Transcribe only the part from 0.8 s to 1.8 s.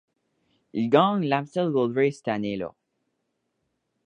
gagne l'Amstel